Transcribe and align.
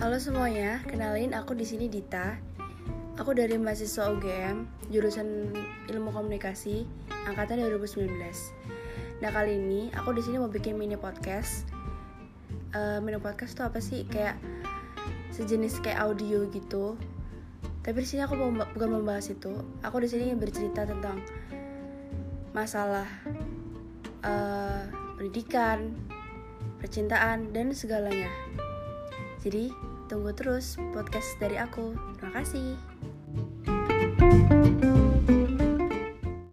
Halo 0.00 0.16
semuanya, 0.16 0.80
kenalin 0.88 1.36
aku 1.36 1.52
di 1.52 1.68
sini 1.68 1.84
Dita. 1.84 2.40
Aku 3.20 3.36
dari 3.36 3.60
mahasiswa 3.60 4.08
UGM, 4.08 4.64
jurusan 4.88 5.52
Ilmu 5.92 6.08
Komunikasi, 6.16 6.88
angkatan 7.28 7.60
2019. 7.60 8.08
Nah 9.20 9.28
kali 9.28 9.60
ini 9.60 9.92
aku 9.92 10.16
di 10.16 10.24
sini 10.24 10.40
mau 10.40 10.48
bikin 10.48 10.80
mini 10.80 10.96
podcast. 10.96 11.68
Uh, 12.72 12.96
mini 13.04 13.20
podcast 13.20 13.52
tuh 13.52 13.68
apa 13.68 13.76
sih? 13.84 14.08
Kayak 14.08 14.40
sejenis 15.36 15.84
kayak 15.84 16.00
audio 16.00 16.48
gitu. 16.48 16.96
Tapi 17.84 18.00
di 18.00 18.08
sini 18.08 18.24
aku 18.24 18.40
mau, 18.40 18.56
bukan 18.72 19.04
membahas 19.04 19.28
itu. 19.28 19.52
Aku 19.84 20.00
di 20.00 20.08
sini 20.08 20.32
bercerita 20.32 20.88
tentang 20.88 21.20
masalah 22.56 23.04
uh, 24.24 24.80
pendidikan, 25.20 25.92
percintaan, 26.80 27.52
dan 27.52 27.76
segalanya. 27.76 28.32
Jadi, 29.40 29.72
tunggu 30.10 30.34
terus 30.34 30.74
podcast 30.90 31.38
dari 31.38 31.54
aku. 31.54 31.94
Terima 32.18 32.42
kasih. 32.42 32.74